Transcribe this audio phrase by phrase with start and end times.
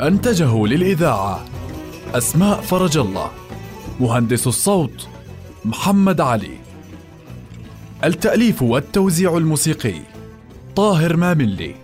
[0.00, 1.44] أنتجه للإذاعة
[2.14, 3.30] أسماء فرج الله
[4.00, 5.08] مهندس الصوت
[5.64, 6.58] محمد علي.
[8.04, 10.00] التأليف والتوزيع الموسيقي
[10.76, 11.74] طاهر ماملي.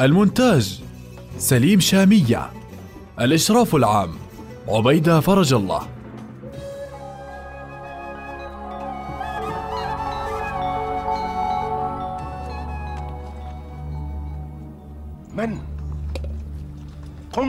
[0.00, 0.80] المونتاج
[1.38, 2.50] سليم شامية.
[3.20, 4.10] الإشراف العام
[4.68, 5.82] عبيدة فرج الله.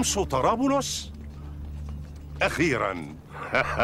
[0.03, 1.11] قمص طرابلس؟
[2.41, 3.05] أخيرا.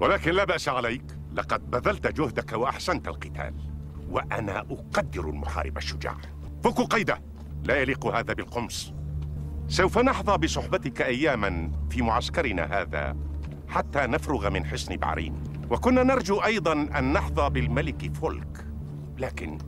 [0.00, 1.04] ولكن لا بأس عليك.
[1.34, 3.54] لقد بذلت جهدك وأحسنت القتال.
[4.10, 6.16] وأنا أقدر المحارب الشجاع.
[6.64, 7.22] فك قيده.
[7.64, 8.92] لا يليق هذا بالقمص.
[9.68, 13.16] سوف نحظى بصحبتك أياما في معسكرنا هذا
[13.68, 15.42] حتى نفرغ من حصن بعرين.
[15.70, 18.66] وكنا نرجو أيضا أن نحظى بالملك فولك.
[19.18, 19.58] لكن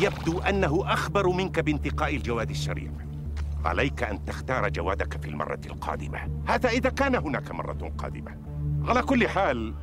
[0.00, 2.90] يبدو أنه أخبر منك بانتقاء الجواد السريع
[3.64, 6.18] عليك أن تختار جوادك في المرة القادمة.
[6.46, 8.36] هذا إذا كان هناك مرة قادمة.
[8.84, 9.74] على كل حال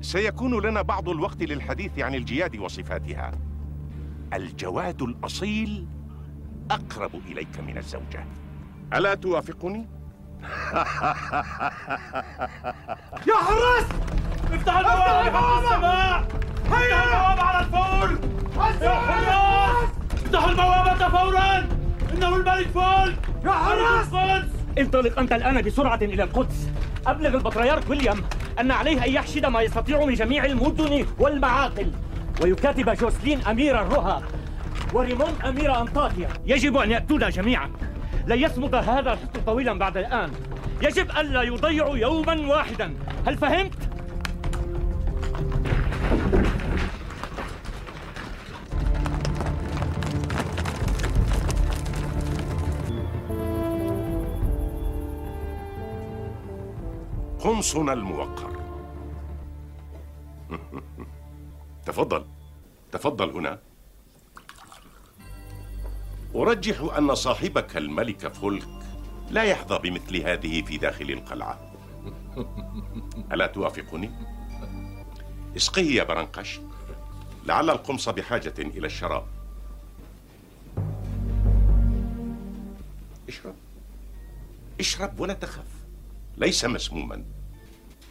[0.00, 3.32] سيكون لنا بعض الوقت للحديث عن الجياد وصفاتها.
[4.34, 5.86] الجواد الأصيل
[6.70, 8.26] أقرب إليك من الزوجة.
[8.94, 9.86] ألا توافقني؟
[13.26, 13.86] يا حراس!
[14.52, 15.38] افتح البوابة!
[15.38, 16.28] على السماء
[16.70, 17.04] هيا!
[17.04, 18.35] البوابة على الفور!
[18.56, 21.66] يا حراس افتحوا البوابة فورا!
[22.14, 23.14] إنه الملك فول!
[23.44, 24.42] يا حراس!
[24.78, 26.68] انطلق أنت الآن بسرعة إلى القدس.
[27.06, 28.24] أبلغ البطريرك ويليام
[28.60, 31.92] أن عليه أن يحشد ما يستطيع من جميع المدن والمعاقل.
[32.42, 34.22] ويكاتب جوسلين أمير الرها
[34.92, 36.28] وريمون أمير أنطاكيا.
[36.46, 37.70] يجب أن يأتونا جميعا.
[38.26, 40.30] لن يصمد هذا الحصن طويلا بعد الآن.
[40.82, 42.94] يجب ألا يضيعوا يوما واحدا.
[43.26, 43.85] هل فهمت؟
[57.40, 58.56] قمصنا الموقر.
[61.86, 62.26] تفضل.
[62.92, 63.58] تفضل هنا.
[66.34, 68.68] أرجح أن صاحبك الملك فولك
[69.30, 71.72] لا يحظى بمثل هذه في داخل القلعة.
[73.32, 74.10] ألا توافقني؟
[75.56, 76.60] اسقه يا برنقش.
[77.46, 79.26] لعل القمص بحاجة إلى الشراب.
[83.28, 83.54] اشرب.
[84.80, 85.75] اشرب ولا تخف.
[86.36, 87.24] ليس مسموما.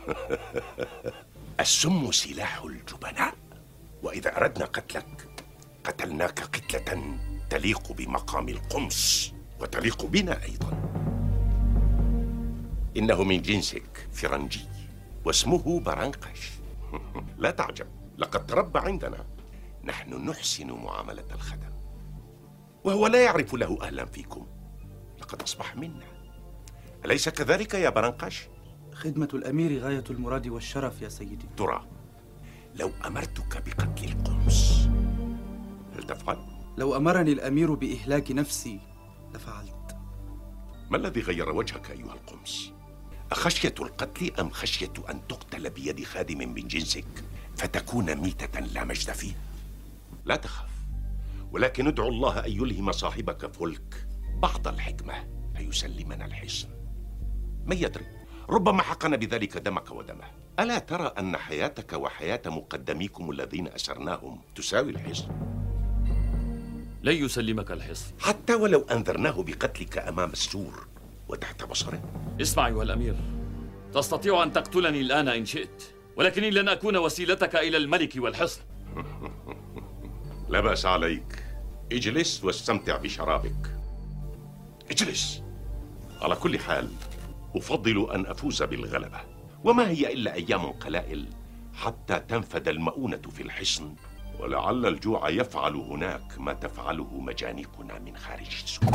[1.60, 3.34] السم سلاح الجبناء
[4.04, 5.28] وإذا أردنا قتلك
[5.84, 7.18] قتلناك قتلة
[7.50, 10.92] تليق بمقام القمص وتليق بنا أيضا.
[12.98, 14.66] إنه من جنسك فرنجي
[15.26, 16.52] واسمه برنقش
[17.38, 17.88] لا تعجب
[18.18, 19.26] لقد تربى عندنا.
[19.84, 21.74] نحن نحسن معاملة الخدم
[22.84, 24.48] وهو لا يعرف له أهلا فيكم.
[25.22, 26.15] لقد أصبح منا.
[27.06, 28.48] أليس كذلك يا برنقش؟
[28.94, 31.88] خدمة الأمير غاية المراد والشرف يا سيدي ترى
[32.76, 34.88] لو أمرتك بقتل القمص
[35.96, 36.38] هل تفعل؟
[36.78, 38.80] لو أمرني الأمير بإهلاك نفسي
[39.36, 39.98] لفعلت
[40.90, 42.72] ما الذي غير وجهك أيها القمص؟
[43.32, 47.24] أخشية القتل أم خشية أن تقتل بيد خادم من جنسك
[47.56, 49.42] فتكون ميتة لا مجد فيها؟
[50.26, 50.70] لا تخف
[51.52, 54.08] ولكن ادعو الله أن يلهم صاحبك فولك
[54.42, 55.14] بعض الحكمة
[55.56, 56.75] فيسلمنا الحصن
[57.66, 58.06] من يدري؟
[58.50, 60.24] ربما حقن بذلك دمك ودمه.
[60.60, 65.28] ألا ترى أن حياتك وحياة مقدميكم الذين أسرناهم تساوي الحصن؟
[67.04, 68.14] لن يسلمك الحصن.
[68.20, 70.88] حتى ولو أنذرناه بقتلك أمام السور
[71.30, 72.02] وتحت بصره.
[72.42, 73.16] اسمع أيها الأمير
[73.94, 75.84] تستطيع أن تقتلني الآن إن شئت
[76.18, 78.62] ولكني لن أكون وسيلتك إلى الملك والحصن.
[80.50, 81.44] لا بأس عليك.
[81.92, 83.78] اجلس واستمتع بشرابك.
[84.92, 85.42] اجلس.
[86.22, 86.90] على كل حال
[87.56, 89.22] أفضل أن أفوز بالغلبة.
[89.64, 91.26] وما هي إلا أيام قلائل
[91.74, 93.96] حتى تنفد المؤونة في الحصن.
[94.40, 98.90] ولعل الجوع يفعل هناك ما تفعله مجانيقنا من خارج السوق.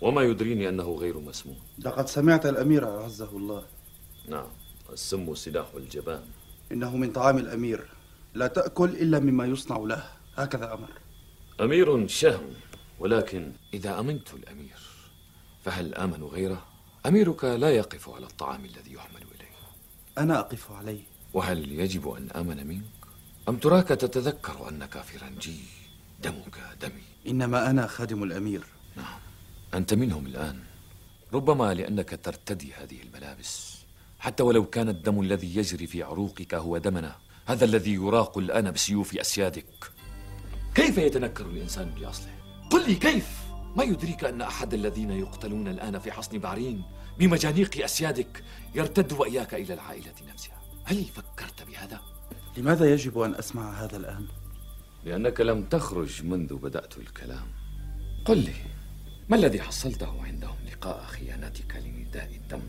[0.00, 3.62] وما يدريني أنه غير مسموم لقد سمعت الأمير أعزه الله.
[4.28, 4.46] نعم
[4.92, 6.22] السم سلاح الجبان.
[6.72, 7.84] إنه من طعام الأمير.
[8.34, 10.04] لا تأكل إلا مما يصنع له.
[10.36, 10.88] هكذا أمر.
[11.60, 12.54] أمير شهم
[12.98, 14.78] ولكن إذا أمنت الأمير
[15.64, 16.66] فهل آمن غيره؟
[17.06, 19.56] أميرك لا يقف على الطعام الذي يحمل إليه.
[20.18, 21.02] أنا أقف عليه.
[21.34, 22.84] وهل يجب أن آمن منك؟
[23.48, 25.60] أم تراك تتذكر أنك فرنجي
[26.22, 28.64] دمك دمي؟ إنما أنا خادم الأمير.
[28.96, 29.20] نعم.
[29.74, 30.60] أنت منهم الآن.
[31.32, 33.78] ربما لأنك ترتدي هذه الملابس.
[34.18, 37.16] حتى ولو كان الدم الذي يجري في عروقك هو دمنا
[37.46, 39.97] هذا الذي يراق الآن بسيوف أسيادك.
[40.74, 42.32] كيف يتنكر الإنسان بأصله؟
[42.70, 46.82] قل لي كيف؟ ما يدريك أن أحد الذين يقتلون الآن في حصن بعرين
[47.18, 48.44] بمجانيق أسيادك
[48.74, 52.00] يرتد وإياك إلى العائلة نفسها هل فكرت بهذا؟
[52.56, 54.26] لماذا يجب أن أسمع هذا الآن؟
[55.04, 57.46] لأنك لم تخرج منذ بدأت الكلام
[58.24, 58.54] قل لي
[59.28, 62.62] ما الذي حصلته عندهم لقاء خيانتك لنداء الدم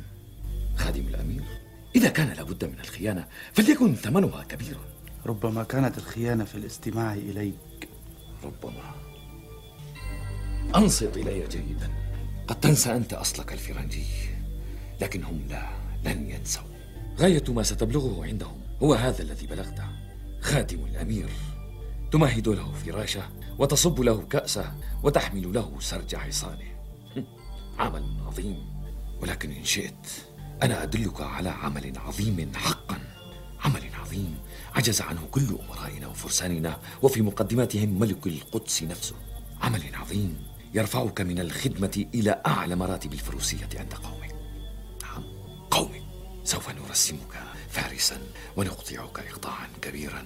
[0.76, 1.44] خادم الأمير
[1.96, 4.78] إذا كان لابد من الخيانة فليكن ثمنها كبير
[5.26, 7.89] ربما كانت الخيانة في الاستماع إليك
[8.44, 8.96] ربما.
[10.76, 11.90] أنصت إلي جيدا.
[12.48, 14.06] قد تنسى أنت أصلك الفرنجي
[15.02, 15.70] لكن هم لا
[16.04, 16.64] لن ينسوا.
[17.20, 18.62] غاية ما ستبلغه عندهم.
[18.84, 19.88] هو هذا الذي بلغته.
[20.42, 21.30] خادم الأمير.
[22.12, 23.24] تمهد له فراشه
[23.58, 26.80] وتصب له كأسه وتحمل له سرج حصانه
[27.80, 28.66] عمل عظيم.
[29.22, 30.08] ولكن إن شئت
[30.64, 32.98] أنا أدلك على عمل عظيم حقا.
[33.66, 34.38] عمل عظيم.
[34.76, 39.16] عجز عنه كل أمرائنا وفرساننا وفي مقدماتهم ملك القدس نفسه.
[39.62, 44.36] عمل عظيم يرفعك من الخدمة إلى أعلى مراتب الفروسية عند قومك.
[45.04, 45.24] نعم
[45.72, 46.04] قومك
[46.44, 48.22] سوف نرسمك فارسا
[48.58, 50.26] ونقطعك إقطاعا كبيرا.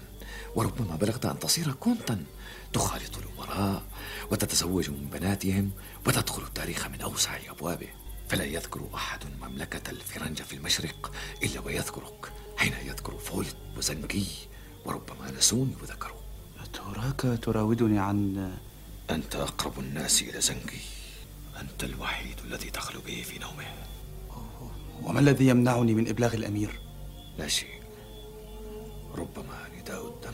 [0.55, 2.25] وربما بلغت أن تصير كونتا
[2.73, 3.83] تخالط الأمراء
[4.31, 5.71] وتتزوج من بناتهم
[6.07, 7.87] وتدخل التاريخ من أوسع أبوابه.
[8.29, 11.11] فلا يذكر أحد مملكة الفرنجة في المشرق
[11.43, 12.31] إلا ويذكرك.
[12.57, 14.27] حين يذكر فولت وزنكي
[14.85, 16.23] وربما نسوني وذكروا.
[16.73, 18.51] تراك تراودني عن
[19.09, 20.81] أنت أقرب الناس إلى زنكي
[21.61, 23.65] أنت الوحيد الذي تخلو به في نومه.
[25.03, 26.79] وما الذي يمنعني من إبلاغ الأمير؟
[27.37, 27.81] لا شيء.
[29.15, 30.33] ربما نداء الدم.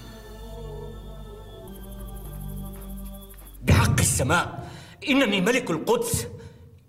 [3.64, 4.72] بحق السماء
[5.10, 6.28] إنني ملك القدس.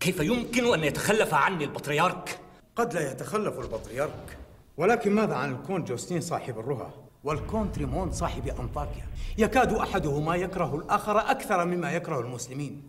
[0.00, 2.41] كيف يمكن أن يتخلف عني البطريرك؟
[2.77, 4.38] قد لا يتخلف البطريرك.
[4.76, 6.90] ولكن ماذا عن الكون جوستين صاحب الرهى
[7.25, 9.06] والكون تريمون صاحب أنطاكيا؟
[9.38, 12.82] يكاد أحدهما يكره الآخر أكثر مما يكره المسلمين.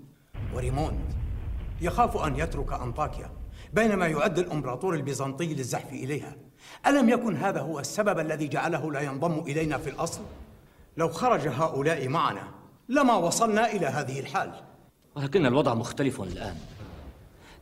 [0.56, 1.14] وريموند
[1.82, 3.30] يخاف أن يترك أنطاكيا
[3.74, 6.36] بينما يعد الإمبراطور البيزنطي للزحف إليها.
[6.88, 10.22] ألم يكن هذا هو السبب الذي جعله لا ينضم إلينا في الأصل؟
[10.98, 12.48] لو خرج هؤلاء معنا
[12.90, 14.52] لما وصلنا إلى هذه الحال؟
[15.16, 16.56] ولكن الوضع مختلف الآن.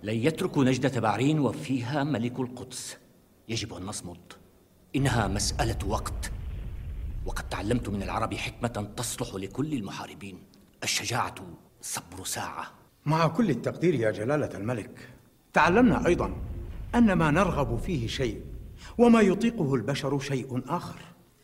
[0.04, 2.98] لن يتركوا نجدة بعرين وفيها ملك القدس.
[3.50, 4.38] يجب أن نصمت.
[4.96, 6.32] إنها مسألة وقت.
[7.26, 10.38] وقد تعلمت من العرب حكمة تصلح لكل المحاربين.
[10.84, 11.36] الشجاعة
[11.82, 12.68] صبر ساعة.
[13.06, 15.10] مع كل التقدير يا جلالة الملك
[15.54, 16.36] تعلمنا أيضا
[16.96, 18.42] أن ما نرغب فيه شيء
[18.98, 21.00] وما يطيقه البشر شيء آخر.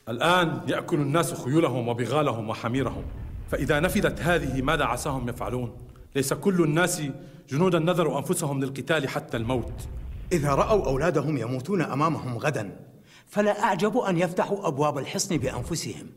[0.09, 3.03] الآن يأكل الناس خيولهم وبغالهم وحميرهم.
[3.51, 5.77] فإذا نفذت هذه ماذا عساهم يفعلون؟
[6.15, 7.01] ليس كل الناس
[7.49, 9.87] جنودا نذروا أنفسهم للقتال حتى الموت.
[10.35, 12.79] إذا رأوا أولادهم يموتون أمامهم غدا
[13.27, 16.07] فلا أعجب أن يفتحوا أبواب الحصن بأنفسهم.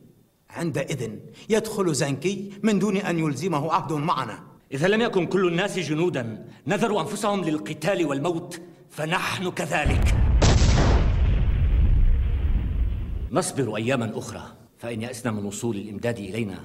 [0.49, 1.11] عندئذ
[1.49, 4.39] يدخل زنكي من دون أن يلزمه عهد معنا.
[4.71, 10.15] إذا لم يكن كل الناس جنودا نذروا أنفسهم للقتال والموت فنحن كذلك.
[13.31, 14.43] نصبر أياما أخرى
[14.77, 16.59] فإن يأسنا من وصول الإمداد إلينا.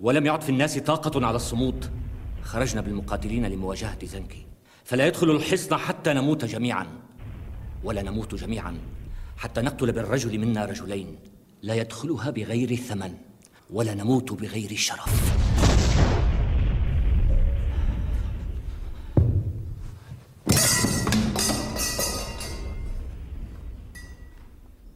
[0.00, 1.90] ولم يعد في الناس طاقة على الصمود.
[2.42, 4.46] خرجنا بالمقاتلين لمواجهة زنكي.
[4.86, 6.86] فلا يدخل الحصن حتى نموت جميعا
[7.84, 8.78] ولا نموت جميعا
[9.36, 11.18] حتى نقتل بالرجل منا رجلين.
[11.62, 13.14] لا يدخلها بغير ثمن
[13.70, 15.36] ولا نموت بغير شرف.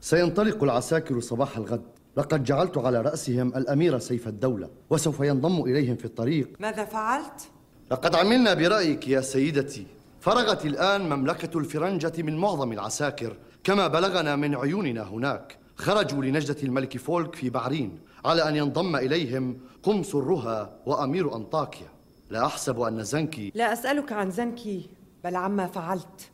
[0.00, 1.82] سينطلق العساكر صباح الغد.
[2.16, 6.48] لقد جعلت على رأسهم الأمير سيف الدولة وسوف ينضم إليهم في الطريق.
[6.60, 7.50] ماذا فعلت؟
[7.90, 9.86] لقد عملنا برأيك يا سيدتي.
[10.20, 15.58] فرغت الآن مملكة الفرنجة من معظم العساكر كما بلغنا من عيوننا هناك.
[15.76, 21.88] خرجوا لنجدة الملك فولك في بعرين على أن ينضم إليهم قمص الرها وأمير أنطاكيا.
[22.30, 24.90] لا أحسب أن زنكي لا أسألك عن زنكي
[25.24, 26.30] بل عما فعلت.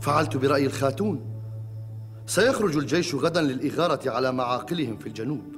[0.00, 1.24] فعلت برأي الخاتون.
[2.26, 5.56] سيخرج الجيش غدا للإغارة على معاقلهم في الجنوب.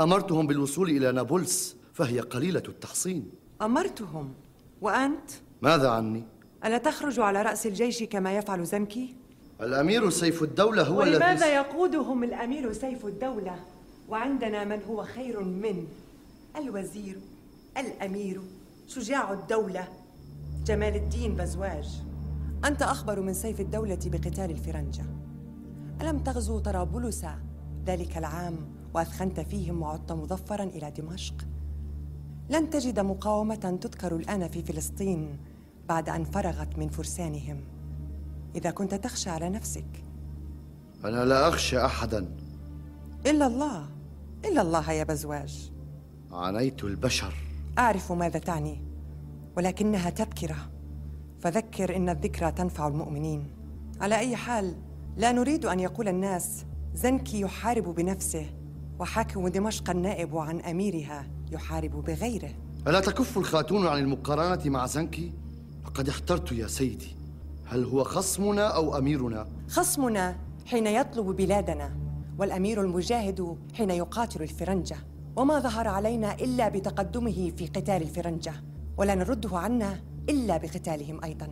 [0.00, 3.30] أمرتهم بالوصول إلى نابلس فهي قليلة التحصين.
[3.62, 4.34] أمرتهم.
[4.80, 5.30] وأنت؟
[5.62, 6.24] ماذا عني؟
[6.64, 9.14] ألا تخرج على رأس الجيش كما يفعل زنكي؟
[9.60, 13.64] الأمير سيف الدولة هو الذي ولماذا يقودهم الأمير سيف الدولة؟
[14.08, 15.86] وعندنا من هو خير منه
[16.56, 17.16] الوزير
[17.78, 18.40] الأمير
[18.88, 19.88] شجاع الدولة.
[20.64, 21.88] جمال الدين بزواج.
[22.64, 25.04] أنت أخبر من سيف الدولة بقتال الفرنجة.
[26.00, 27.26] ألم تغزو طرابلس
[27.86, 28.56] ذلك العام
[28.94, 31.34] وأثخنت فيهم وعدت مظفرا إلى دمشق؟
[32.50, 35.38] لن تجد مقاومة تذكر الآن في فلسطين
[35.88, 37.60] بعد أن فرغت من فرسانهم.
[38.54, 40.04] إذا كنت تخشى على نفسك.
[41.04, 42.36] أنا لا أخشى أحدا.
[43.26, 43.88] إلا الله.
[44.44, 45.72] إلا الله يا بزواج.
[46.32, 47.34] عانيت البشر.
[47.78, 48.82] أعرف ماذا تعني
[49.56, 50.70] ولكنها تذكرة.
[51.40, 53.50] فذكر إن الذكرى تنفع المؤمنين.
[54.00, 54.76] على أي حال
[55.16, 58.46] لا نريد أن يقول الناس زنكي يحارب بنفسه.
[58.98, 62.50] وحاكم دمشق النائب عن أميرها يحارب بغيره.
[62.86, 65.32] ألا تكف الخاتون عن المقارنة مع زنكي؟
[65.86, 67.16] لقد احترت يا سيدي.
[67.66, 70.36] هل هو خصمنا أو أميرنا؟ خصمنا
[70.66, 71.96] حين يطلب بلادنا
[72.38, 74.96] والأمير المجاهد حين يقاتل الفرنجة.
[75.36, 78.52] وما ظهر علينا إلا بتقدمه في قتال الفرنجة
[78.96, 81.48] ولا نرده عنا إلا بقتالهم أيضا.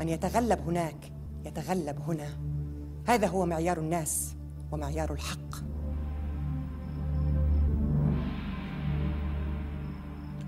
[0.00, 1.12] من يتغلب هناك
[1.44, 2.28] يتغلب هنا.
[3.06, 4.34] هذا هو معيار الناس
[4.72, 5.68] ومعيار الحق.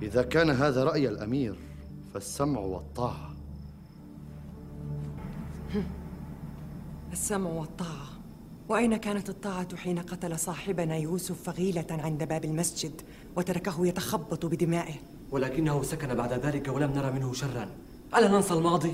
[0.02, 1.58] إذا كان هذا رأي الأمير
[2.14, 3.34] فالسمع والطاعة.
[7.12, 8.10] السمع والطاعة.
[8.68, 13.02] وأين كانت الطاعة حين قتل صاحبنا يوسف فغيلة عند باب المسجد
[13.36, 14.94] وتركه يتخبط بدمائه؟
[15.30, 17.68] ولكنه سكن بعد ذلك ولم نرى منه شرا.
[18.16, 18.92] ألا ننسى الماضي؟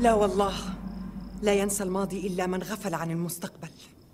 [0.00, 0.54] لا والله.
[1.42, 3.68] لا ينسى الماضي إلا من غفل عن المستقبل.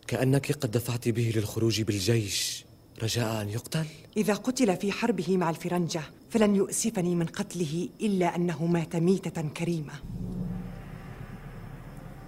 [0.06, 2.65] كأنك قد دفعت به للخروج بالجيش.
[3.02, 3.86] رجاء أن يقتل؟
[4.16, 6.00] إذا قتل في حربه مع الفرنجة
[6.30, 9.92] فلن يؤسفني من قتله إلا أنه مات ميتة كريمة.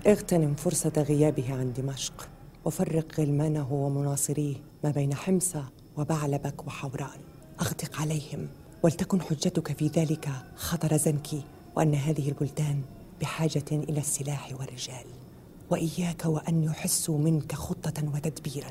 [0.07, 2.29] اغتنم فرصة غيابه عن دمشق
[2.65, 5.55] وفرق غلمانه ومناصريه ما بين حمص
[5.97, 7.21] وبعلبك وحوراء
[7.61, 8.49] أغدق عليهم
[8.83, 11.43] ولتكن حجتك في ذلك خطر زنكي
[11.77, 12.83] وأن هذه البلدان
[13.21, 15.07] بحاجة إلى السلاح والرجال.
[15.71, 18.71] وإياك وأن يحسوا منك خطة وتدبيرا.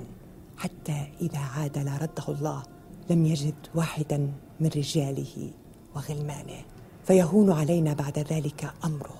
[0.57, 2.63] حتى إذا عاد لا رده الله
[3.09, 4.17] لم يجد واحدا
[4.59, 5.51] من رجاله
[5.95, 6.65] وغلمانه.
[7.03, 9.15] فيهون علينا بعد ذلك أمره.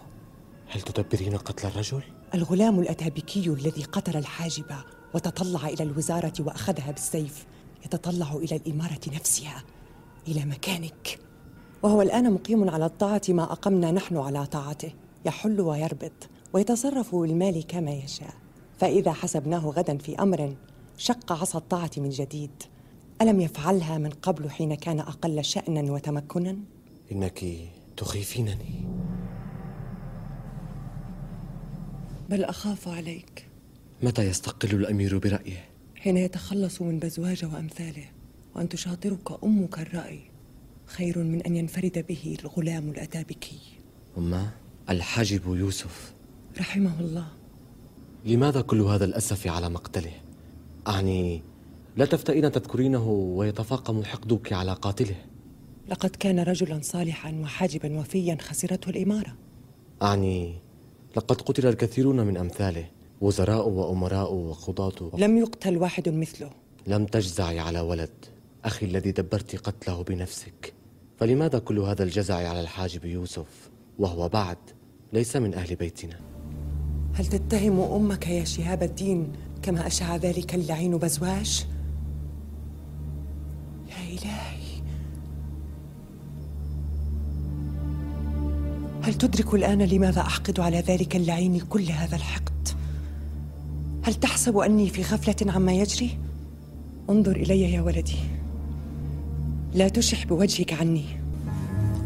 [0.68, 2.04] هل تدبرين قتل الرجل؟
[2.34, 4.66] الغلام الأتابكي الذي قتل الحاجب
[5.14, 7.46] وتطلع إلى الوزارة وأخذها بالسيف
[7.86, 9.64] يتطلع إلى الإمارة نفسها
[10.28, 11.20] إلى مكانك.
[11.84, 14.92] وهو الآن مقيم على الطاعة ما أقمنا نحن على طاعته.
[15.26, 18.34] يحل ويربط ويتصرف بالمال كما يشاء.
[18.78, 20.56] فإذا حسبناه غدا في أمر
[20.98, 22.52] شق عصا الطاعة من جديد.
[23.22, 26.58] ألم يفعلها من قبل حين كان أقل شأنا وتمكنا؟
[27.12, 27.46] إنك
[27.98, 28.88] تخيفينني.
[32.30, 33.48] بل أخاف عليك.
[34.04, 38.06] متى يستقل الأمير برأيه؟ حين يتخلص من بزواج وأمثاله
[38.56, 40.20] وأن تشاطرك أمك الرأي.
[40.86, 43.60] خير من أن ينفرد به الغلام الأتابكي
[44.18, 44.50] أما
[44.90, 46.14] الحاجب يوسف.
[46.60, 47.28] رحمه الله.
[48.26, 50.12] لماذا كل هذا الأسف على مقتله؟
[50.88, 51.44] أعني
[51.96, 55.16] لا تفتئين تذكرينه ويتفاقم حقدك على قاتله.
[55.90, 59.36] لقد كان رجلا صالحا وحاجبا وفيا خسرته الإمارة.
[60.02, 60.54] أعني
[61.16, 62.86] لقد قتل الكثيرون من أمثاله
[63.22, 66.50] وزراء وأمراء وقضاة لم يقتل واحد مثله.
[66.88, 68.26] لم تجزعي على ولد.
[68.66, 70.74] أخي الذي دبرت قتله بنفسك.
[71.18, 74.58] فلماذا كل هذا الجزع على الحاجب يوسف؟ وهو بعد
[75.14, 76.20] ليس من أهل بيتنا.
[77.14, 79.32] هل تتهم أمك يا شهاب الدين
[79.68, 81.66] كما أشاع ذلك اللعين بزواج؟
[83.90, 84.82] يا إلهي
[89.02, 92.68] هل تدرك الآن لماذا أحقد على ذلك اللعين كل هذا الحقد؟
[94.04, 96.18] هل تحسب أني في غفلة عما يجري؟
[97.10, 98.20] انظر إلي يا ولدي
[99.74, 101.06] لا تشح بوجهك عني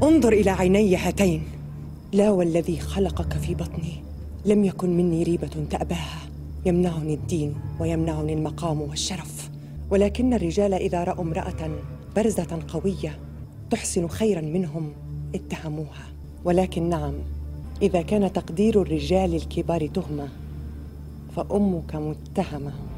[0.03, 1.43] انظر إلى عيني هاتين
[2.13, 4.03] لا والذي خلقك في بطني
[4.45, 6.30] لم يكن مني ريبة تأباها
[6.65, 9.49] يمنعني الدين ويمنعني المقام والشرف.
[9.89, 11.69] ولكن الرجال إذا رأوا امرأة
[12.15, 13.19] برزة قوية
[13.69, 14.93] تحسن خيرا منهم
[15.35, 16.05] اتهموها.
[16.45, 17.13] ولكن نعم
[17.81, 20.27] إذا كان تقدير الرجال الكبار تهمة
[21.35, 22.90] فأمك متهمة.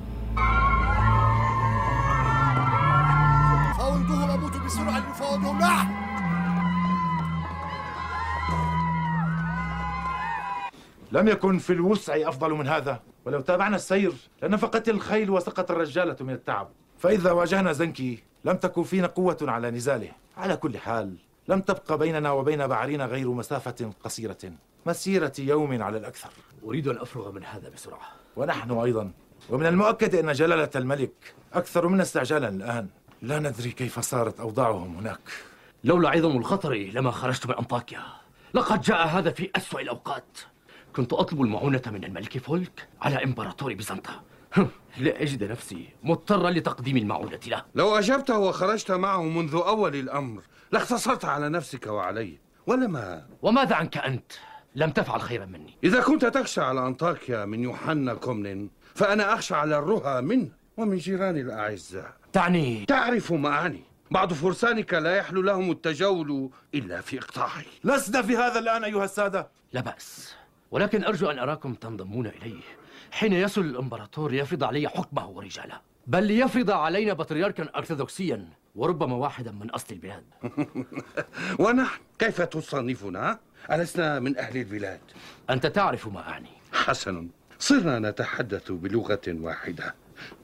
[11.13, 12.99] لم يكن في الوسع أفضل من هذا.
[13.25, 16.69] ولو تابعنا السير لنفقت الخيل وسقط الرجالة من التعب.
[16.97, 20.11] فإذا واجهنا زنكي لم تكن فينا قوة على نزاله.
[20.37, 21.15] على كل حال
[21.47, 24.51] لم تبق بيننا وبين بعرين غير مسافة قصيرة.
[24.85, 26.29] مسيرة يوم على الأكثر.
[26.65, 28.07] أريد أن أفرغ من هذا بسرعة.
[28.35, 29.11] ونحن أيضا.
[29.49, 32.87] ومن المؤكد أن جلالة الملك أكثر منا استعجالا الآن.
[33.21, 35.29] لا ندري كيف صارت أوضاعهم هناك.
[35.83, 38.03] لولا عظم الخطر لما خرجت من أنطاكيا.
[38.53, 40.37] لقد جاء هذا في أسوأ الأوقات.
[40.95, 44.23] كنت أطلب المعونة من الملك فولك على إمبراطور بيزنطة.
[44.97, 47.63] لا أجد نفسي مضطرا لتقديم المعونة له.
[47.75, 52.39] لو أجبته وخرجت معه منذ أول الأمر لاختصرت على نفسك وعلي.
[52.67, 54.31] ولا ما وماذا عنك أنت؟
[54.75, 55.77] لم تفعل خيرا مني.
[55.83, 61.41] إذا كنت تخشى على أنطاكيا من يوحنا كومنين فأنا أخشى على الرها منه ومن جيراني
[61.41, 62.13] الأعزاء.
[62.33, 67.65] تعني؟ تعرف ما أعني بعض فرسانك لا يحلو لهم التجول إلا في إقطاعي.
[67.83, 69.47] لسنا في هذا الآن أيها السادة.
[69.73, 70.35] لا بأس.
[70.73, 72.61] ولكن أرجو أن أراكم تنضمون إليه.
[73.11, 75.81] حين يصل الإمبراطور ليفرض علي حكمه ورجاله.
[76.07, 80.23] بل ليفرض علينا بطريركا أرثوذكسيا وربما واحدا من أصل البلاد.
[81.63, 83.39] ونحن كيف تصنفنا؟
[83.71, 84.99] ألسنا من أهل البلاد؟
[85.49, 86.49] أنت تعرف ما أعني.
[86.73, 87.27] حسنا
[87.59, 89.95] صرنا نتحدث بلغة واحدة.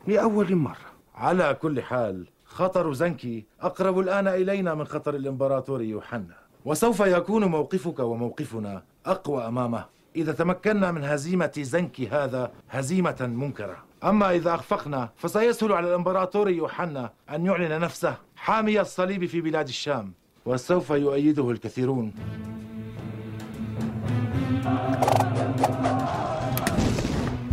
[0.07, 0.89] لأول مرة.
[1.15, 6.35] على كل حال خطر زنكي أقرب الآن إلينا من خطر الإمبراطور يوحنا.
[6.65, 9.98] وسوف يكون موقفك وموقفنا أقوى أمامه.
[10.21, 17.11] إذا تمكنا من هزيمة زنكي هذا هزيمة منكرة أما إذا أخفقنا فسيسهل على الإمبراطور يوحنا
[17.29, 20.13] أن يعلن نفسه حامي الصليب في بلاد الشام
[20.45, 22.13] وسوف يؤيده الكثيرون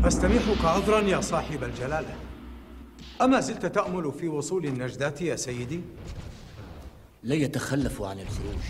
[0.04, 2.14] أستميحك عذرا يا صاحب الجلالة
[3.22, 5.80] أما زلت تأمل في وصول النجدات يا سيدي؟
[7.22, 8.62] لن يتخلفوا عن الخروج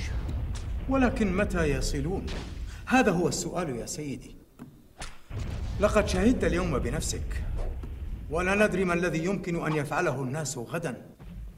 [0.88, 2.26] ولكن متى يصلون؟
[2.86, 4.36] هذا هو السؤال يا سيدي.
[5.80, 7.42] لقد شهدت اليوم بنفسك
[8.30, 11.02] ولا ندري ما الذي يمكن أن يفعله الناس غدا.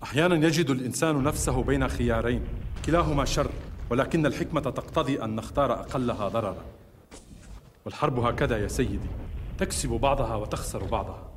[0.02, 2.44] أحيانا يجد الإنسان نفسه بين خيارين
[2.86, 3.50] كلاهما شر
[3.90, 6.64] ولكن الحكمة تقتضي أن نختار أقلها ضررا.
[7.84, 9.08] والحرب هكذا يا سيدي
[9.58, 11.28] تكسب بعضها وتخسر بعضها.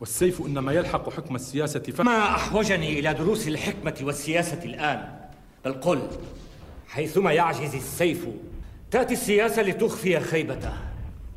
[0.00, 2.00] والسيف إنما يلحق حكم السياسة ف...
[2.00, 5.18] ما أحوجني إلى دروس الحكمة والسياسة الآن؟
[5.64, 6.08] بل قل
[6.88, 8.26] حيثما يعجز السيف
[8.90, 10.72] تأتي السياسة لتخفي خيبته.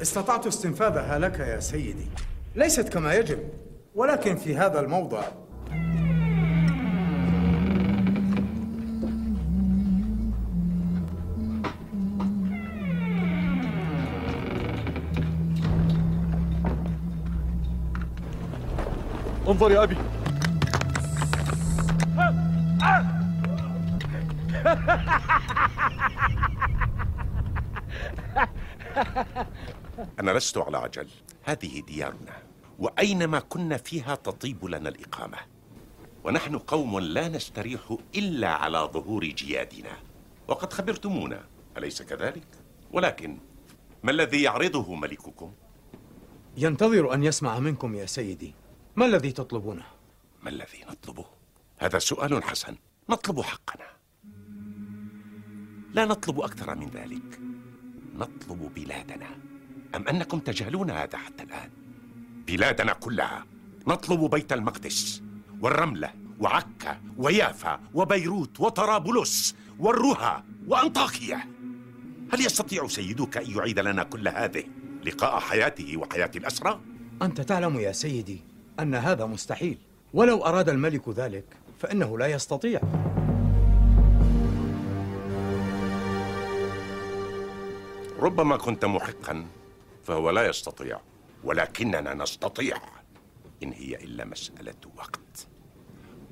[0.02, 2.08] استطعت استنفاذها لك يا سيدي.
[2.56, 3.40] ليست كما يجب
[3.96, 5.24] ولكن في هذا الموضع.
[19.48, 19.98] انظر يا أبي.
[30.20, 31.08] أنا لست على عجل
[31.44, 32.44] هذه ديارنا
[32.80, 35.38] وأينما كنا فيها تطيب لنا الإقامة
[36.24, 39.98] ونحن قوم لا نستريح إلا على ظهور جيادنا
[40.48, 41.46] وقد خبرتمونا
[41.78, 42.48] أليس كذلك؟
[42.92, 43.38] ولكن
[44.04, 45.54] ما الذي يعرضه ملككم؟
[46.58, 48.54] ينتظر أن يسمع منكم يا سيدي
[48.96, 49.86] ما الذي تطلبونه؟
[50.44, 51.26] ما الذي نطلبه؟
[51.78, 52.76] هذا سؤال حسن
[53.10, 53.88] نطلب حقنا
[55.94, 57.53] لا نطلب أكثر من ذلك
[58.14, 59.30] نطلب بلادنا.
[59.96, 61.70] أم أنكم تجهلون هذا حتى الآن؟
[62.48, 63.46] بلادنا كلها.
[63.88, 65.22] نطلب بيت المقدس
[65.62, 71.40] والرملة وعكا ويافا وبيروت وطرابلس والرها وأنطاكيا.
[72.34, 74.64] هل يستطيع سيدك أن يعيد لنا كل هذه
[75.06, 76.80] لقاء حياته وحياة الأسرى؟
[77.22, 78.42] أنت تعلم يا سيدي
[78.80, 79.78] أن هذا مستحيل.
[80.14, 81.46] ولو أراد الملك ذلك
[81.80, 82.82] فإنه لا يستطيع.
[88.24, 89.46] ربما كنت محقا
[90.04, 91.00] فهو لا يستطيع.
[91.44, 92.78] ولكننا نستطيع.
[93.64, 95.48] إن هي إلا مسألة وقت.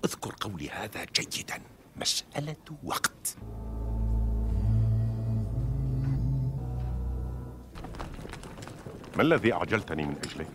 [0.06, 1.62] أذكر قولي هذا جيدا.
[1.98, 3.38] مسألة وقت.
[9.16, 10.46] ما الذي أعجلتني من أجله؟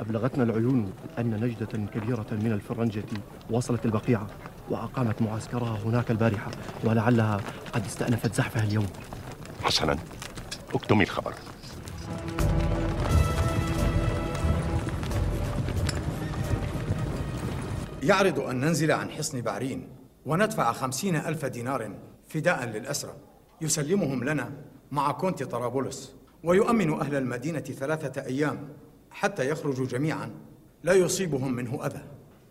[0.00, 3.04] أبلغتنا العيون أن نجدة كبيرة من الفرنجة
[3.50, 4.26] وصلت البقيعة
[4.70, 6.50] وأقامت معسكرها هناك البارحة
[6.84, 7.40] ولعلها
[7.72, 8.86] قد استأنفت زحفها اليوم.
[9.62, 9.98] حسنا.
[10.74, 11.34] اكتمي الخبر.
[18.02, 19.88] يعرض أن ننزل عن حصن بعرين
[20.26, 21.90] وندفع خمسين ألف دينار
[22.28, 23.14] فداء للأسرى
[23.60, 24.52] يسلمهم لنا
[24.90, 26.14] مع كونت طرابلس.
[26.44, 28.68] ويؤمن أهل المدينة ثلاثة أيام
[29.10, 30.30] حتى يخرجوا جميعا.
[30.82, 32.02] لا يصيبهم منه أذى.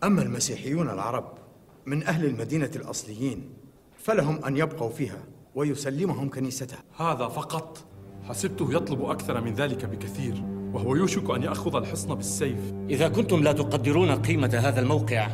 [0.04, 1.38] أما المسيحيون العرب
[1.86, 3.54] من أهل المدينة الأصليين
[3.98, 5.22] فلهم أن يبقوا فيها
[5.54, 6.78] ويسلمهم كنيستها.
[6.98, 7.84] هذا فقط
[8.28, 12.58] حسبته يطلب أكثر من ذلك بكثير وهو يوشك أن يأخذ الحصن بالسيف.
[12.90, 15.28] إذا كنتم لا تقدرون قيمة هذا الموقع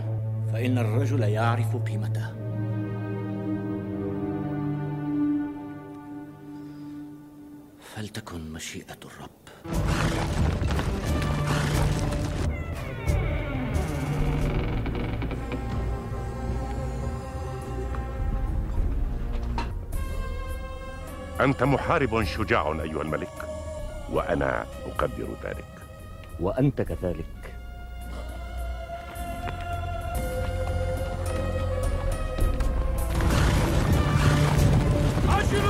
[0.52, 2.32] فإن الرجل يعرف قيمته.
[7.94, 9.42] فلتكن مشيئة الرب.
[21.44, 23.48] أنت محارب شجاع أيها الملك
[24.10, 25.64] وأنا أقدر ذلك.
[26.40, 27.54] وأنت كذلك.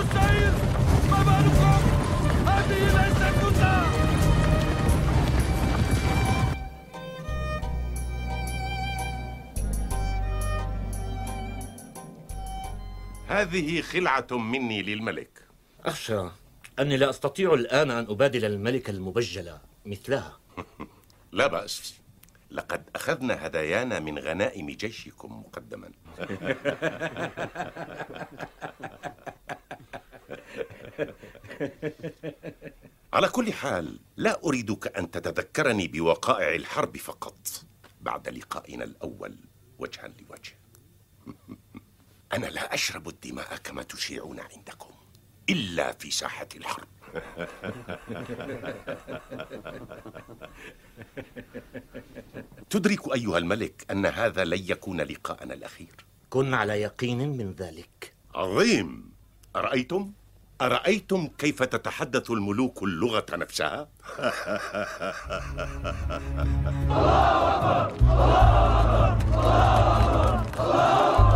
[0.02, 0.52] السير
[1.10, 1.82] ما بالكم؟
[2.48, 3.32] هذه ليست
[13.28, 15.51] هذه خلعة مني للملك.
[15.84, 16.28] أخشى
[16.78, 20.38] أني لا أستطيع الآن أن أبادل الملكة المبجلة مثلها.
[21.32, 21.94] لا بأس.
[22.50, 25.90] لقد أخذنا هدايانا من غنائم جيشكم مقدما.
[33.12, 37.36] على كل حال لا أريدك أن تتذكرني بوقائع الحرب فقط.
[38.00, 39.36] بعد لقائنا الأول
[39.78, 40.58] وجها لوجه
[42.36, 45.01] أنا لا أشرب الدماء كما تشيعون عندكم.
[45.50, 46.88] إلا في ساحة الحرب
[52.70, 59.12] تدرك أيها الملك أن هذا لن يكون لقاءنا الأخير كن على يقين من ذلك عظيم
[59.56, 60.12] أرأيتم؟
[60.60, 63.88] أرأيتم كيف تتحدث الملوك اللغة نفسها؟
[70.58, 71.28] انظروا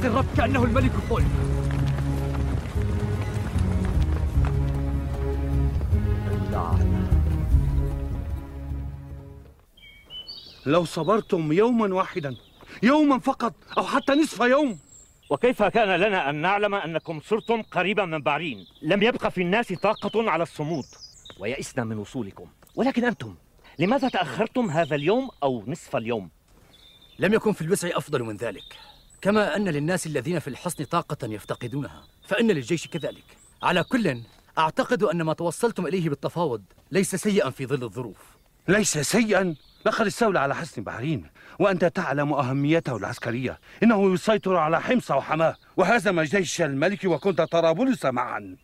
[0.00, 1.26] بحق الرب كأنه الملك فولك
[10.66, 12.36] لو صبرتم يوما واحدا
[12.82, 14.78] يوما فقط أو حتى نصف يوم.
[15.30, 20.30] وكيف كان لنا أن نعلم أنكم صرتم قريبا من بعرين لم يبقى في الناس طاقة
[20.30, 20.84] على الصمود.
[21.38, 22.46] ويئسنا من وصولكم.
[22.76, 23.34] ولكن أنتم
[23.78, 26.30] لماذا تأخرتم هذا اليوم أو نصف اليوم؟
[27.18, 28.89] لم يكن في الوسع أفضل من ذلك.
[29.22, 33.24] كما أن للناس الذين في الحصن طاقة يفتقدونها فإن للجيش كذلك.
[33.62, 34.20] على كل
[34.58, 38.16] أعتقد أن ما توصلتم إليه بالتفاوض ليس سيئا في ظل الظروف.
[38.68, 39.54] ليس سيئا؟
[39.86, 41.26] لقد استولى على حصن بحرين
[41.58, 43.58] وأنت تعلم أهميته العسكرية.
[43.82, 48.56] إنه يسيطر على حمص وحماة وهزم جيش الملك وكنت طرابلس معا.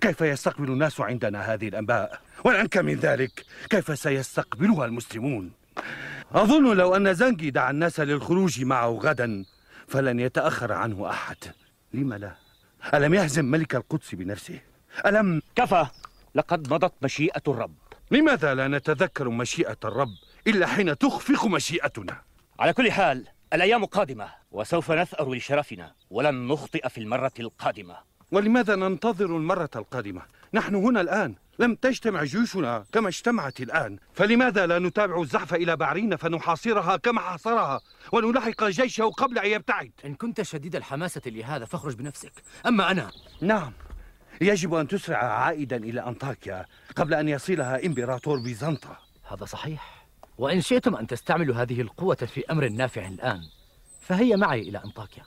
[0.00, 5.50] كيف يستقبل الناس عندنا هذه الأنباء؟ والأنك من ذلك كيف سيستقبلها المسلمون؟
[6.32, 9.44] أظن لو أن زنجي دعا الناس للخروج معه غدا
[9.90, 11.36] فلن يتأخر عنه أحد.
[11.94, 12.34] لم لا؟
[12.94, 14.60] ألم يهزم ملك القدس بنفسه؟
[15.06, 15.86] ألم؟ كفى.
[16.34, 17.74] لقد مضت مشيئة الرب.
[18.10, 20.14] لماذا لا نتذكر مشيئة الرب
[20.46, 22.22] إلا حين تخفق مشيئتنا؟
[22.58, 27.96] على كل حال الأيام قادمة وسوف نثأر لشرفنا ولن نخطئ في المرة القادمة.
[28.32, 30.22] ولماذا ننتظر المرة القادمة؟
[30.54, 31.34] نحن هنا الآن.
[31.60, 33.98] لم تجتمع جيوشنا كما اجتمعت الآن.
[34.14, 37.80] فلماذا لا نتابع الزحف إلى بعرين فنحاصرها كما حاصرها
[38.12, 42.32] ونلاحق جيشه قبل أن يبتعد؟ إن كنت شديد الحماسة لهذا فاخرج بنفسك.
[42.66, 43.72] أما أنا؟ نعم.
[44.40, 48.98] يجب أن تسرع عائدا إلى أنطاكيا قبل أن يصلها إمبراطور بيزنطة.
[49.28, 50.06] هذا صحيح.
[50.38, 53.40] وإن شئتم أن تستعملوا هذه القوة في أمر نافع الآن
[54.00, 55.22] فهي معي إلى أنطاكيا.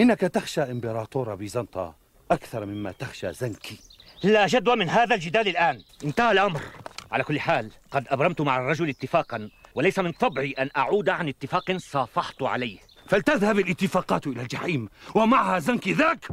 [0.00, 1.94] إنك تخشى إمبراطور بيزنطة
[2.30, 3.93] أكثر مما تخشى زنكي.
[4.24, 5.80] لا جدوى من هذا الجدال الآن.
[6.04, 6.60] انتهى الأمر.
[7.12, 11.76] على كل حال قد أبرمت مع الرجل اتفاقا وليس من طبعي أن أعود عن اتفاق
[11.76, 12.78] صافحت عليه.
[13.08, 16.28] فلتذهب الاتفاقات إلى الجحيم ومعها زنكي ذاك؟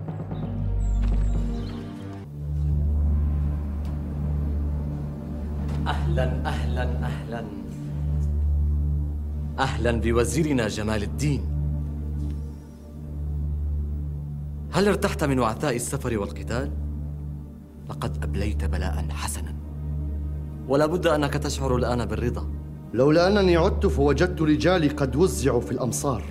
[5.88, 7.46] أهلا أهلا أهلا.
[9.60, 11.46] أهلا بوزيرنا جمال الدين.
[14.74, 16.91] هل ارتحت من وعثاء السفر والقتال؟
[17.92, 19.56] لقد أبليت بلاء حسنا
[20.68, 22.52] ولا بد أنك تشعر الآن بالرضا
[22.94, 26.24] لولا أنني عدت فوجدت رجالي قد وزعوا في الأمصار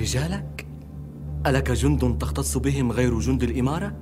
[0.00, 0.66] رجالك؟
[1.46, 3.94] ألك جند تختص بهم غير جند الإمارة؟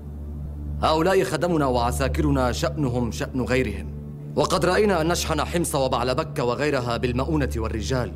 [0.82, 3.86] هؤلاء خدمنا وعساكرنا شأنهم شأن غيرهم
[4.36, 8.12] وقد رأينا أن نشحن حمص وبعلبك وغيرها بالمؤونة والرجال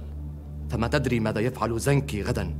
[0.70, 2.54] فما تدري ماذا يفعل زنكي غدا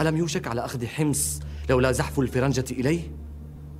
[0.00, 3.00] ألم يوشك على أخذ حمص لولا زحف الفرنجة إليه؟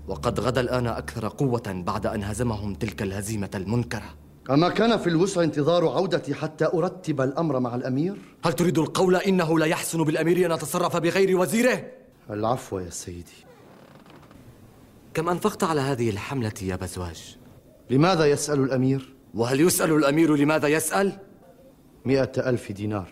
[0.09, 4.15] وقد غدا الآن أكثر قوة بعد أن هزمهم تلك الهزيمة المنكرة
[4.51, 9.59] أما كان في الوسع انتظار عودتي حتى أرتب الأمر مع الأمير؟ هل تريد القول إنه
[9.59, 11.87] لا يحسن بالأمير أن يتصرف بغير وزيره؟
[12.31, 13.47] العفو يا سيدي
[15.15, 17.37] كم أنفقت على هذه الحملة يا بزواج؟
[17.91, 21.13] لماذا يسأل الأمير؟ وهل يسأل الأمير لماذا يسأل؟
[22.05, 23.09] مئة ألف دينار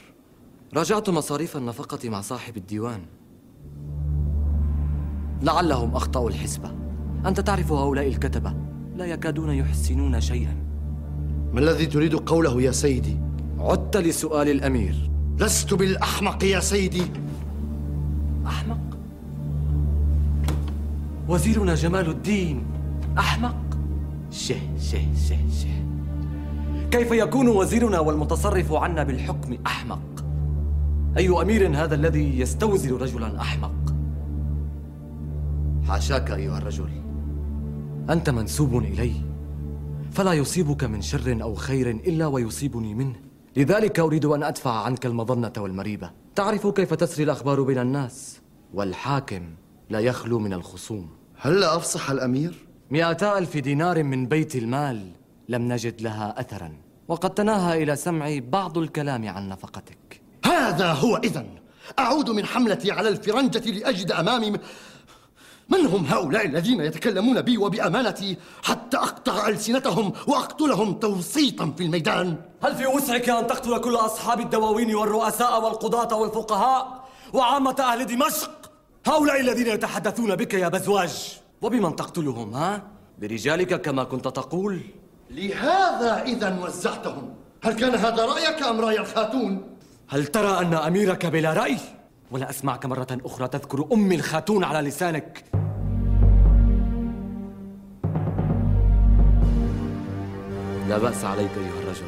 [0.74, 3.02] راجعت مصاريف النفقة مع صاحب الديوان
[5.42, 6.70] لعلهم أخطأوا الحسبة
[7.26, 8.54] أنت تعرف هؤلاء الكتبة
[8.96, 10.56] لا يكادون يحسنون شيئا
[11.52, 13.16] ما الذي تريد قوله يا سيدي؟
[13.58, 17.02] عدت لسؤال الأمير لست بالأحمق يا سيدي
[18.46, 18.80] أحمق؟
[21.28, 22.62] وزيرنا جمال الدين
[23.18, 23.56] أحمق؟
[24.30, 25.84] شه شه شه شه
[26.90, 30.24] كيف يكون وزيرنا والمتصرف عنا بالحكم أحمق؟
[31.16, 33.77] أي أمير هذا الذي يستوزر رجلا أحمق؟
[35.88, 36.90] حاشاك أيها الرجل.
[38.10, 39.12] أنت منسوب إلي.
[40.12, 43.16] فلا يصيبك من شر أو خير إلا ويصيبني منه.
[43.56, 46.10] لذلك أريد أن أدفع عنك المظنة والمريبة.
[46.34, 48.40] تعرف كيف تسري الأخبار بين الناس؟
[48.74, 49.42] والحاكم
[49.90, 51.08] لا يخلو من الخصوم.
[51.36, 55.10] هل أفصح الأمير؟ مئتا ألف دينار من بيت المال
[55.48, 56.72] لم نجد لها أثرا.
[57.08, 60.20] وقد تناهى إلى سمعي بعض الكلام عن نفقتك.
[60.44, 61.46] هذا هو إذن.
[61.98, 64.52] أعود من حملتي على الفرنجة لأجد أمامي
[65.68, 72.76] من هم هؤلاء الذين يتكلمون بي وبأمانتي حتى أقطع ألسنتهم وأقتلهم توسيطا في الميدان هل
[72.76, 78.70] في وسعك أن تقتل كل أصحاب الدواوين والرؤساء والقضاة والفقهاء وعامة أهل دمشق
[79.06, 82.82] هؤلاء الذين يتحدثون بك يا بزواج وبمن تقتلهم ها؟
[83.18, 84.80] برجالك كما كنت تقول
[85.30, 89.76] لهذا إذا وزعتهم هل كان هذا رأيك أم رأي الخاتون؟
[90.08, 91.76] هل ترى أن أميرك بلا رأي؟
[92.30, 95.44] ولا أسمعك مرة أخرى تذكر أم الخاتون على لسانك.
[100.88, 102.06] لا بأس عليك أيها الرجل.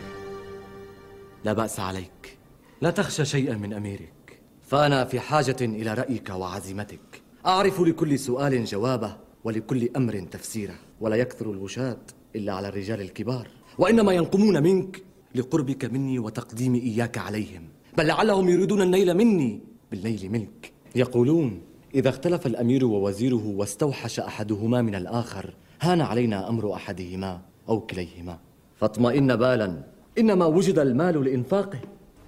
[1.44, 2.38] لا بأس عليك.
[2.80, 4.40] لا تخشى شيئا من أميرك.
[4.62, 7.22] فأنا في حاجة إلى رأيك وعزيمتك.
[7.46, 12.00] أعرف لكل سؤال جوابه ولكل أمر تفسيره ولا يكثر الوشاة
[12.36, 13.48] إلا على الرجال الكبار.
[13.78, 15.02] وإنما ينقمون منك
[15.34, 17.68] لقربك مني وتقديم إياك عليهم.
[17.98, 19.69] بل لعلهم يريدون النيل مني.
[19.90, 21.60] بالنيل منك يقولون
[21.94, 28.38] إذا اختلف الأمير ووزيره واستوحش أحدهما من الآخر هان علينا أمر أحدهما أو كليهما.
[28.76, 29.82] فاطمئن بالا.
[30.18, 31.78] إنما وجد المال لإنفاقه.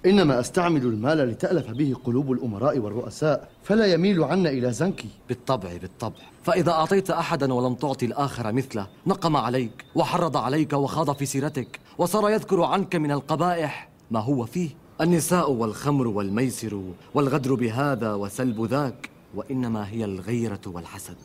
[0.05, 6.19] إنما أستعمل المال لتألف به قلوب الأمراء والرؤساء فلا يميل عنا إلى زنكي بالطبع بالطبع.
[6.43, 12.29] فإذا أعطيت أحدا ولم تعطي الآخر مثله نقم عليك وحرض عليك وخاض في سيرتك وصار
[12.29, 14.69] يذكر عنك من القبائح ما هو فيه.
[15.01, 16.81] النساء والخمر والميسر
[17.13, 21.17] والغدر بهذا وسلب ذاك وإنما هي الغيرة والحسد.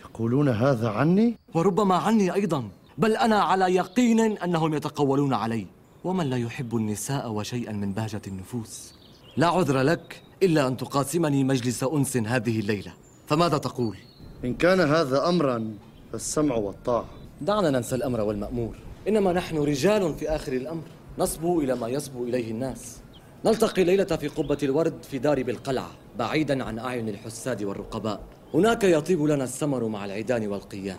[0.00, 5.66] يقولون هذا عني؟ وربما عني أيضا بل أنا على يقين أنهم يتقولون علي.
[6.04, 8.94] ومن لا يحب النساء وشيئا من بهجة النفوس؟
[9.36, 12.92] لا عذر لك إلا أن تقاسمني مجلس أنس هذه الليلة.
[13.26, 13.96] فماذا تقول؟
[14.44, 15.74] إن كان هذا أمرا
[16.12, 17.04] فالسمع والطاعة.
[17.40, 18.76] دعنا ننسى الأمر والمأمور.
[19.08, 20.82] إنما نحن رجال في آخر الأمر.
[21.18, 22.96] نصبو إلى ما يصبو إليه الناس.
[23.44, 28.20] نلتقي ليلة في قبة الورد في دار بالقلعة بعيدا عن أعين الحساد والرقباء.
[28.54, 30.98] هناك يطيب لنا السمر مع العيدان والقيام.